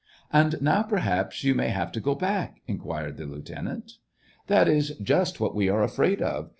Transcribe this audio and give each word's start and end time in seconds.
"And 0.33 0.59
now, 0.63 0.81
pe; 0.81 0.99
haps, 0.99 1.43
you 1.43 1.53
may 1.53 1.69
have 1.69 1.91
to 1.91 1.99
go 1.99 2.15
back?" 2.15 2.61
inquired 2.67 3.17
the 3.17 3.27
lieutenant. 3.27 3.91
That 4.47 4.67
is 4.67 4.97
just 4.97 5.39
what 5.39 5.53
we 5.53 5.69
are 5.69 5.83
afraid 5.83 6.23
of. 6.23 6.49